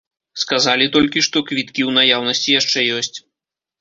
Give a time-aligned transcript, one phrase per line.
[0.43, 3.15] Сказалі толькі, што квіткі ў наяўнасці яшчэ ёсць.